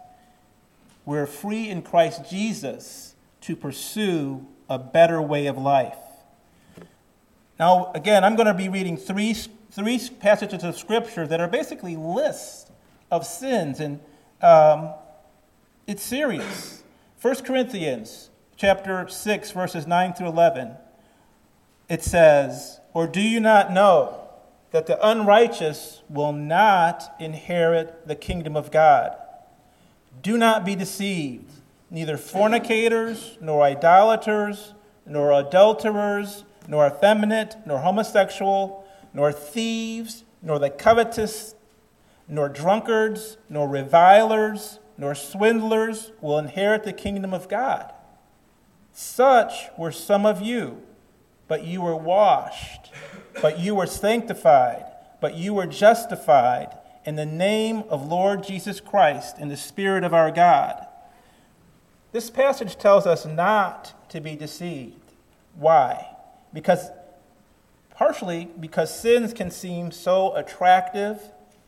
[1.06, 5.97] We're free in Christ Jesus to pursue a better way of life.
[7.60, 9.36] Now, again, I'm going to be reading three
[9.71, 12.64] three passages of Scripture that are basically lists
[13.15, 13.99] of sins, and
[14.41, 14.93] um,
[15.88, 16.84] it's serious.
[17.21, 20.73] 1 Corinthians chapter 6, verses 9 through 11,
[21.89, 24.28] it says, Or do you not know
[24.71, 29.15] that the unrighteous will not inherit the kingdom of God?
[30.21, 31.51] Do not be deceived.
[31.89, 34.73] Neither fornicators, nor idolaters,
[35.06, 41.54] nor adulterers, nor effeminate, nor homosexual, nor thieves, nor the covetous,
[42.27, 47.91] nor drunkards, nor revilers, nor swindlers will inherit the kingdom of God.
[48.93, 50.81] Such were some of you,
[51.47, 52.91] but you were washed,
[53.41, 54.85] but you were sanctified,
[55.19, 60.13] but you were justified in the name of Lord Jesus Christ in the Spirit of
[60.13, 60.88] our God.
[62.13, 65.11] This passage tells us not to be deceived.
[65.55, 66.07] Why?
[66.53, 66.89] Because
[67.91, 71.21] partially because sins can seem so attractive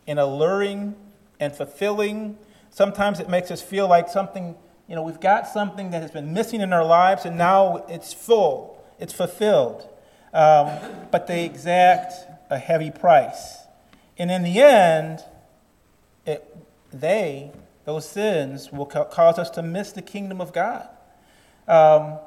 [0.07, 0.95] and alluring
[1.39, 2.37] and fulfilling.
[2.69, 4.55] Sometimes it makes us feel like something,
[4.87, 8.13] you know, we've got something that has been missing in our lives and now it's
[8.13, 9.87] full, it's fulfilled.
[10.33, 10.71] Um,
[11.11, 12.13] but they exact
[12.49, 13.57] a heavy price.
[14.17, 15.23] And in the end,
[16.25, 16.55] it,
[16.91, 17.51] they,
[17.85, 20.87] those sins, will ca- cause us to miss the kingdom of God.
[21.67, 22.19] Um,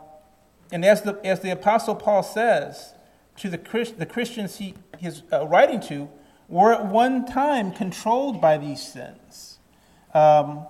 [0.73, 2.95] and as the, as the Apostle Paul says,
[3.37, 6.09] to the, Christ, the Christians he is uh, writing to
[6.51, 9.59] were at one time controlled by these sins.
[10.13, 10.67] Um,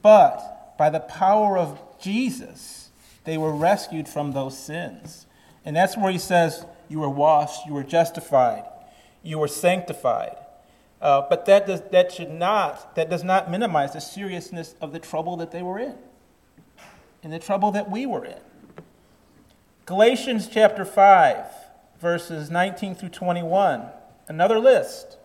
[0.00, 2.90] but by the power of Jesus,
[3.24, 5.26] they were rescued from those sins.
[5.64, 8.64] And that's where he says, You were washed, you were justified,
[9.22, 10.36] you were sanctified.
[11.00, 15.00] Uh, but that does, that should not, that does not minimize the seriousness of the
[15.00, 15.96] trouble that they were in
[17.24, 18.38] and the trouble that we were in.
[19.84, 21.46] Galatians chapter 5
[22.00, 23.86] verses 19 through 21.
[24.28, 25.18] Another list.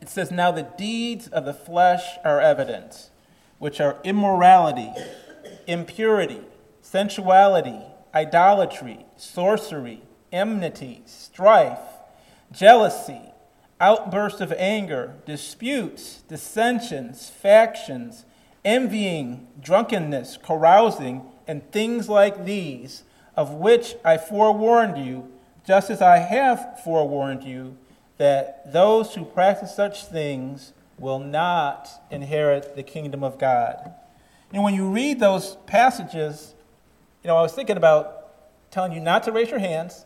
[0.00, 3.10] It says, Now the deeds of the flesh are evident,
[3.58, 4.92] which are immorality,
[5.66, 6.42] impurity,
[6.82, 7.80] sensuality,
[8.14, 10.02] idolatry, sorcery,
[10.32, 11.78] enmity, strife,
[12.52, 13.20] jealousy,
[13.80, 18.24] outbursts of anger, disputes, dissensions, factions,
[18.64, 23.02] envying, drunkenness, carousing, and things like these,
[23.36, 25.30] of which I forewarned you,
[25.66, 27.76] just as I have forewarned you,
[28.18, 33.94] that those who practice such things will not inherit the kingdom of God.
[34.52, 36.54] And when you read those passages,
[37.22, 40.04] you know, I was thinking about telling you not to raise your hands,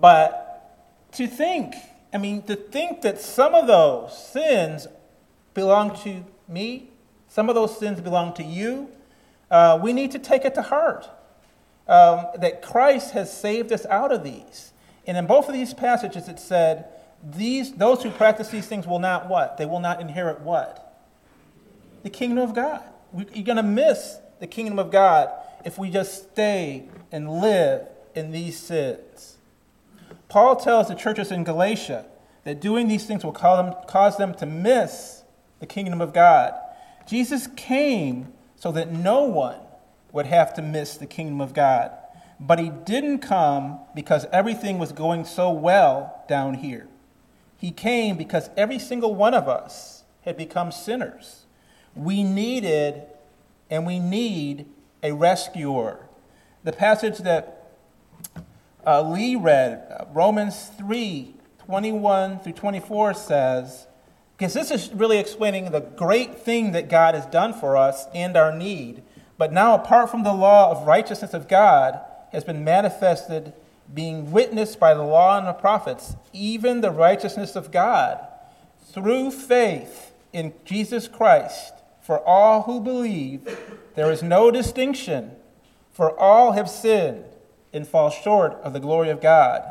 [0.00, 1.74] but to think.
[2.12, 4.86] I mean, to think that some of those sins
[5.54, 6.90] belong to me,
[7.28, 8.88] some of those sins belong to you.
[9.50, 11.08] Uh, we need to take it to heart
[11.86, 14.72] um, that Christ has saved us out of these.
[15.06, 16.86] And in both of these passages, it said,
[17.22, 19.56] these, those who practice these things will not what?
[19.56, 21.00] They will not inherit what?
[22.02, 22.82] The kingdom of God.
[23.12, 25.30] We, you're going to miss the kingdom of God
[25.64, 29.36] if we just stay and live in these sins.
[30.28, 32.06] Paul tells the churches in Galatia
[32.44, 35.22] that doing these things will cause them to miss
[35.60, 36.54] the kingdom of God.
[37.06, 39.60] Jesus came so that no one
[40.10, 41.92] would have to miss the kingdom of God.
[42.40, 46.88] But he didn't come because everything was going so well down here.
[47.62, 51.46] He came because every single one of us had become sinners.
[51.94, 53.04] We needed
[53.70, 54.66] and we need
[55.00, 56.08] a rescuer.
[56.64, 57.70] The passage that
[58.84, 63.86] uh, Lee read, uh, Romans 3 21 through 24, says,
[64.36, 68.36] because this is really explaining the great thing that God has done for us and
[68.36, 69.04] our need.
[69.38, 72.00] But now, apart from the law of righteousness of God,
[72.32, 73.52] has been manifested,
[73.94, 78.26] being witnessed by the law and the prophets, even the righteousness of God,
[78.92, 83.58] through faith in Jesus Christ, for all who believe,
[83.94, 85.32] there is no distinction,
[85.92, 87.24] for all have sinned
[87.72, 89.62] and fall short of the glory of God,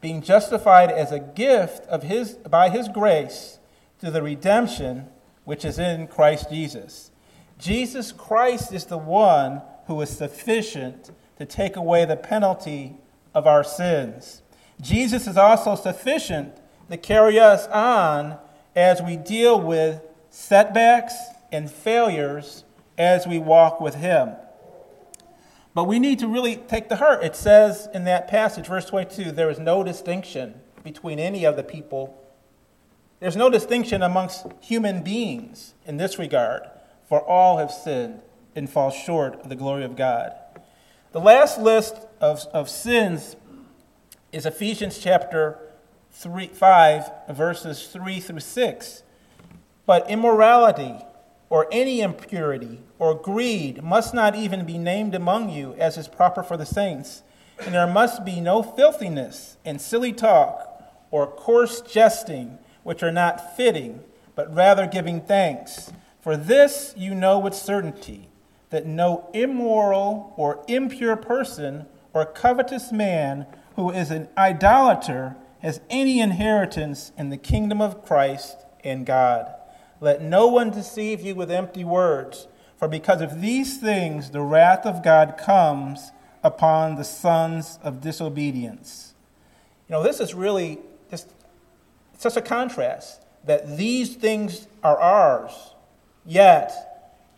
[0.00, 3.58] being justified as a gift of his, by his grace
[3.98, 5.06] through the redemption
[5.44, 7.10] which is in Christ Jesus.
[7.58, 12.96] Jesus Christ is the one who is sufficient to take away the penalty
[13.34, 14.42] of our sins.
[14.80, 16.56] Jesus is also sufficient
[16.90, 18.38] to carry us on
[18.74, 21.14] as we deal with setbacks
[21.50, 22.64] and failures
[22.96, 24.34] as we walk with Him.
[25.74, 27.22] But we need to really take the heart.
[27.22, 31.62] It says in that passage, verse 22, there is no distinction between any of the
[31.62, 32.20] people.
[33.20, 36.62] There's no distinction amongst human beings in this regard,
[37.08, 38.22] for all have sinned
[38.54, 40.32] and fall short of the glory of God.
[41.10, 43.34] The last list of, of sins
[44.30, 45.58] is Ephesians chapter
[46.10, 49.02] 3, 5, verses 3 through 6.
[49.86, 50.96] But immorality,
[51.48, 56.42] or any impurity, or greed must not even be named among you as is proper
[56.42, 57.22] for the saints.
[57.58, 63.56] And there must be no filthiness and silly talk or coarse jesting, which are not
[63.56, 64.04] fitting,
[64.34, 65.90] but rather giving thanks.
[66.20, 68.27] For this you know with certainty
[68.70, 73.46] that no immoral or impure person or covetous man
[73.76, 79.52] who is an idolater has any inheritance in the kingdom of Christ and God.
[80.00, 82.46] Let no one deceive you with empty words,
[82.76, 86.12] for because of these things the wrath of God comes
[86.44, 89.14] upon the sons of disobedience.
[89.88, 90.78] You know, this is really
[91.10, 91.32] just
[92.16, 95.74] such a contrast that these things are ours,
[96.24, 96.72] yet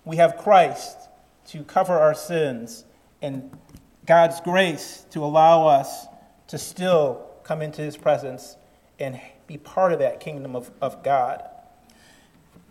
[0.05, 0.99] we have Christ
[1.51, 2.84] to cover our sins
[3.20, 3.51] and
[4.07, 6.07] God's grace to allow us
[6.46, 8.57] to still come into his presence
[8.98, 11.42] and be part of that kingdom of, of God.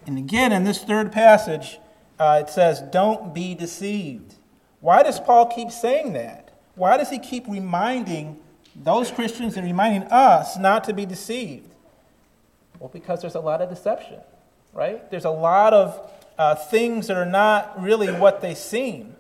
[0.06, 1.80] And again, in this third passage,
[2.20, 4.36] uh, it says, Don't be deceived.
[4.80, 6.58] Why does Paul keep saying that?
[6.76, 8.40] Why does he keep reminding
[8.76, 11.70] those Christians and reminding us not to be deceived?
[12.80, 14.22] Well, because there's a lot of deception,
[14.74, 15.10] right?
[15.12, 19.16] There's a lot of uh, things that are not really what they seem.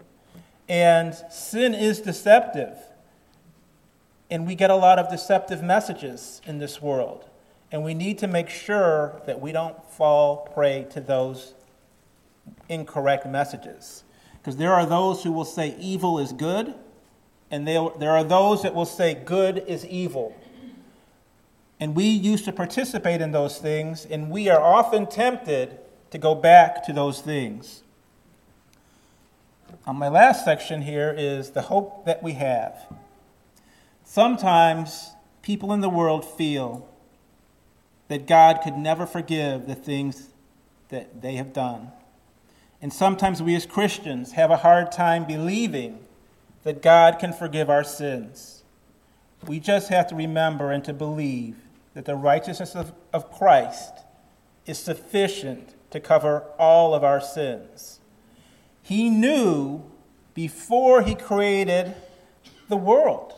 [0.69, 2.77] And sin is deceptive.
[4.31, 7.25] And we get a lot of deceptive messages in this world.
[7.71, 11.55] And we need to make sure that we don't fall prey to those
[12.69, 14.05] incorrect messages.
[14.37, 16.73] Because there are those who will say evil is good,
[17.51, 20.35] and there are those that will say good is evil.
[21.81, 25.79] And we used to participate in those things, and we are often tempted
[26.11, 27.83] to go back to those things.
[29.85, 32.77] My last section here is the hope that we have.
[34.03, 36.87] Sometimes people in the world feel
[38.07, 40.29] that God could never forgive the things
[40.89, 41.91] that they have done.
[42.81, 45.99] And sometimes we as Christians have a hard time believing
[46.63, 48.63] that God can forgive our sins.
[49.45, 51.55] We just have to remember and to believe
[51.93, 53.93] that the righteousness of, of Christ
[54.65, 57.99] is sufficient to cover all of our sins.
[58.81, 59.83] He knew
[60.33, 61.95] before he created
[62.67, 63.33] the world.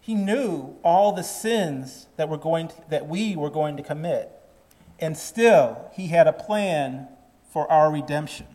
[0.00, 4.30] He knew all the sins that, were going to, that we were going to commit.
[4.98, 7.08] And still, he had a plan
[7.52, 8.46] for our redemption.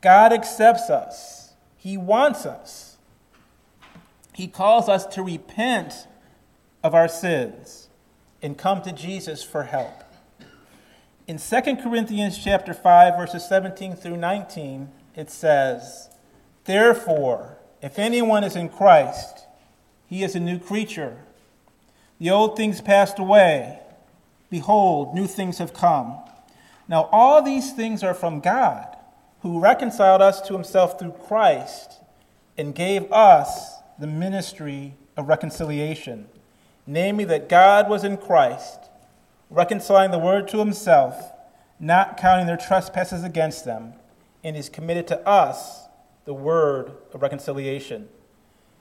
[0.00, 2.96] God accepts us, he wants us.
[4.32, 6.06] He calls us to repent
[6.84, 7.88] of our sins
[8.42, 10.04] and come to Jesus for help.
[11.28, 16.08] In 2 Corinthians chapter 5 verses 17 through 19, it says,
[16.66, 19.44] "Therefore, if anyone is in Christ,
[20.06, 21.16] he is a new creature.
[22.20, 23.80] The old things passed away;
[24.50, 26.16] behold, new things have come."
[26.86, 28.96] Now all these things are from God,
[29.40, 31.98] who reconciled us to himself through Christ
[32.56, 36.28] and gave us the ministry of reconciliation,
[36.86, 38.90] namely that God was in Christ
[39.50, 41.32] reconciling the word to himself,
[41.78, 43.94] not counting their trespasses against them,
[44.42, 45.82] and is committed to us
[46.24, 48.08] the word of reconciliation.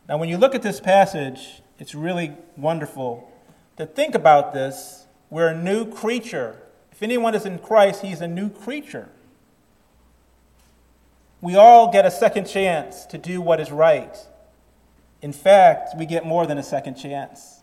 [0.07, 3.31] Now, when you look at this passage, it's really wonderful
[3.77, 5.05] to think about this.
[5.29, 6.61] We're a new creature.
[6.91, 9.09] If anyone is in Christ, he's a new creature.
[11.41, 14.15] We all get a second chance to do what is right.
[15.21, 17.61] In fact, we get more than a second chance.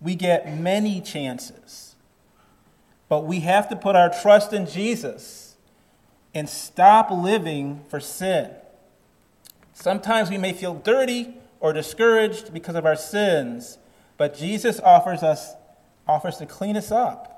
[0.00, 1.85] We get many chances.
[3.08, 5.56] But we have to put our trust in Jesus
[6.34, 8.50] and stop living for sin.
[9.72, 13.78] Sometimes we may feel dirty or discouraged because of our sins,
[14.16, 15.54] but Jesus offers us
[16.08, 17.36] offers to clean us up.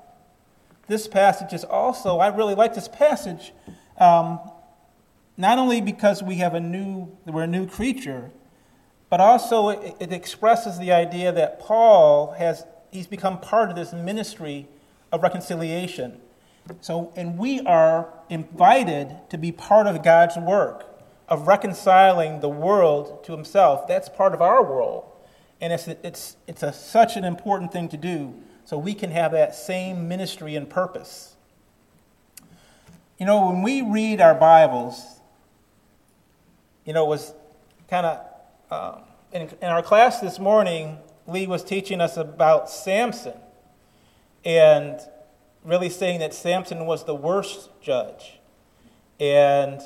[0.87, 3.51] This passage is also, I really like this passage,
[3.97, 4.39] um,
[5.37, 8.31] not only because we have a new, we're a new creature,
[9.09, 13.93] but also it, it expresses the idea that Paul has, he's become part of this
[13.93, 14.67] ministry
[15.11, 16.19] of reconciliation.
[16.81, 20.85] So, and we are invited to be part of God's work
[21.27, 23.87] of reconciling the world to Himself.
[23.87, 25.15] That's part of our role.
[25.61, 28.33] And it's, it's, it's a, such an important thing to do
[28.65, 31.35] so we can have that same ministry and purpose.
[33.17, 35.19] You know, when we read our Bibles,
[36.85, 37.33] you know, it was
[37.89, 38.25] kind of,
[38.71, 38.99] uh,
[39.31, 40.97] in, in our class this morning,
[41.27, 43.33] Lee was teaching us about Samson
[44.45, 44.99] and
[45.63, 48.39] really saying that Samson was the worst judge.
[49.19, 49.81] And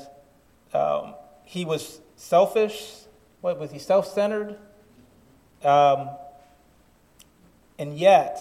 [0.74, 2.94] um, he was selfish.
[3.42, 3.80] What was he?
[3.80, 4.58] Self centered.
[5.64, 6.10] Um,
[7.80, 8.38] and yet,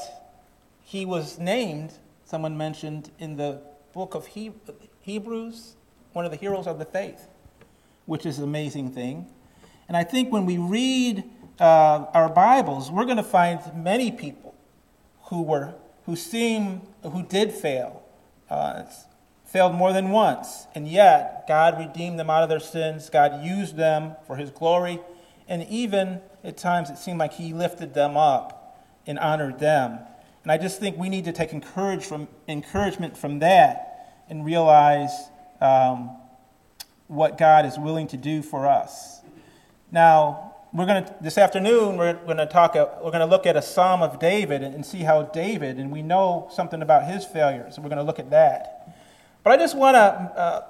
[0.82, 1.94] he was named,
[2.24, 3.60] someone mentioned in the
[3.92, 4.52] book of he-
[5.00, 5.76] Hebrews,
[6.12, 7.28] one of the heroes of the faith,
[8.06, 9.26] which is an amazing thing.
[9.88, 11.24] And I think when we read
[11.58, 14.54] uh, our Bibles, we're going to find many people
[15.24, 15.74] who were
[16.06, 18.02] who seem who did fail,
[18.50, 18.84] uh,
[19.44, 23.10] failed more than once, and yet God redeemed them out of their sins.
[23.10, 25.00] God used them for His glory,
[25.48, 29.98] and even at times it seemed like He lifted them up and honored them.
[30.42, 35.12] And I just think we need to take encourage from, encouragement from that and realize
[35.60, 36.16] um,
[37.06, 39.20] what God is willing to do for us.
[39.92, 43.56] Now, we're going to this afternoon we're going to talk we're going to look at
[43.56, 47.76] a psalm of david and see how david and we know something about his failures
[47.76, 48.96] and we're going to look at that.
[49.42, 50.62] But i just want to uh,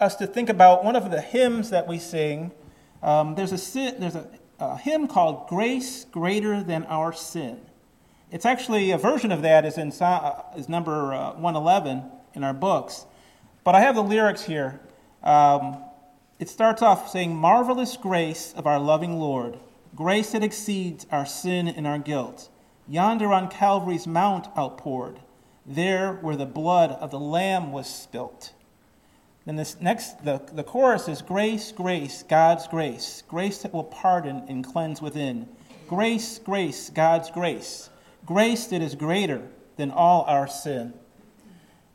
[0.00, 2.52] us to think about one of the hymns that we sing.
[3.02, 4.28] Um, there's a there's a,
[4.58, 7.60] a, hymn called grace greater than our sin.
[8.30, 12.02] It's actually a version of that is in uh, is number uh, 111
[12.34, 13.06] in our books.
[13.64, 14.80] But i have the lyrics here.
[15.22, 15.78] Um,
[16.38, 19.58] it starts off saying, Marvelous grace of our loving Lord,
[19.94, 22.48] grace that exceeds our sin and our guilt,
[22.86, 25.20] yonder on Calvary's mount outpoured,
[25.64, 28.52] there where the blood of the Lamb was spilt.
[29.46, 34.44] Then this next, the, the chorus is grace, grace, God's grace, grace that will pardon
[34.48, 35.48] and cleanse within.
[35.88, 37.88] Grace, grace, God's grace,
[38.24, 40.94] grace that is greater than all our sin.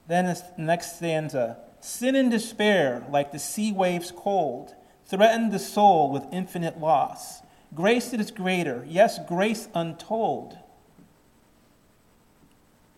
[0.07, 4.75] Then this next stanza, Sin and despair, like the sea waves cold,
[5.05, 7.41] threaten the soul with infinite loss.
[7.73, 10.57] Grace that is greater, yes, grace untold,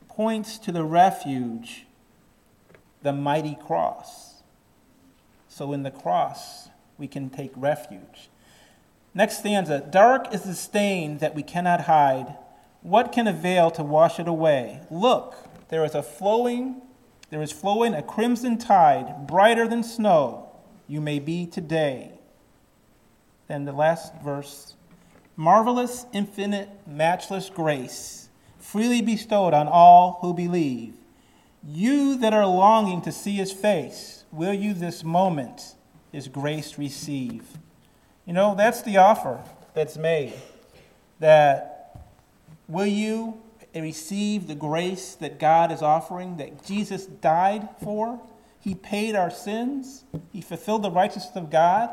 [0.09, 1.85] points to the refuge,
[3.01, 4.43] the mighty cross.
[5.47, 8.29] So in the cross, we can take refuge.
[9.13, 12.35] Next stanza Dark is the stain that we cannot hide.
[12.81, 14.81] What can avail to wash it away?
[14.91, 15.35] Look,
[15.69, 16.81] there is a flowing
[17.33, 20.51] there is flowing a crimson tide, brighter than snow,
[20.87, 22.11] you may be today.
[23.47, 24.75] Then the last verse
[25.35, 28.29] marvelous, infinite, matchless grace,
[28.59, 30.93] freely bestowed on all who believe.
[31.67, 35.73] You that are longing to see his face, will you this moment
[36.11, 37.47] his grace receive?
[38.27, 40.35] You know, that's the offer that's made.
[41.19, 42.11] That
[42.67, 43.41] will you
[43.81, 48.21] receive the grace that God is offering, that Jesus died for?
[48.59, 51.89] He paid our sins, He fulfilled the righteousness of God.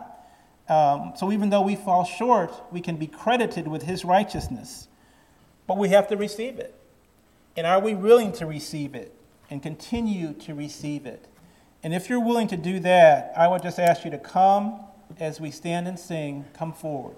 [0.68, 4.88] Um, so even though we fall short, we can be credited with His righteousness.
[5.66, 6.74] But we have to receive it.
[7.56, 9.14] And are we willing to receive it
[9.50, 11.26] and continue to receive it?
[11.82, 14.80] And if you're willing to do that, I would just ask you to come
[15.18, 17.16] as we stand and sing, come forward.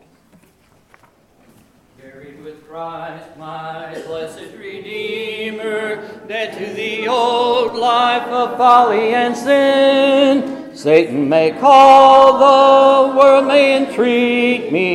[2.03, 10.75] Buried with Christ, my blessed Redeemer, dead to the old life of folly and sin.
[10.75, 14.83] Satan may call, the world may entreat me.